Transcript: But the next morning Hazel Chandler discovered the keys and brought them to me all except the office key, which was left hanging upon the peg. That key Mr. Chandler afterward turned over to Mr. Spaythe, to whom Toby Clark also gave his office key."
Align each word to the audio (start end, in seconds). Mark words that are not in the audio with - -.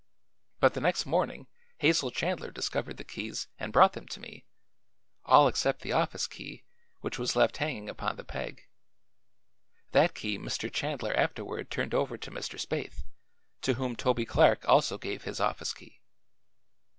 But 0.59 0.73
the 0.73 0.81
next 0.81 1.05
morning 1.05 1.45
Hazel 1.77 2.09
Chandler 2.09 2.49
discovered 2.49 2.97
the 2.97 3.03
keys 3.03 3.47
and 3.59 3.71
brought 3.71 3.93
them 3.93 4.07
to 4.07 4.19
me 4.19 4.47
all 5.25 5.47
except 5.47 5.83
the 5.83 5.91
office 5.93 6.25
key, 6.25 6.63
which 7.01 7.19
was 7.19 7.35
left 7.35 7.57
hanging 7.57 7.87
upon 7.87 8.15
the 8.15 8.23
peg. 8.23 8.63
That 9.91 10.15
key 10.15 10.39
Mr. 10.39 10.73
Chandler 10.73 11.13
afterward 11.13 11.69
turned 11.69 11.93
over 11.93 12.17
to 12.17 12.31
Mr. 12.31 12.59
Spaythe, 12.59 13.03
to 13.61 13.75
whom 13.75 13.95
Toby 13.95 14.25
Clark 14.25 14.67
also 14.67 14.97
gave 14.97 15.21
his 15.25 15.39
office 15.39 15.71
key." 15.71 16.01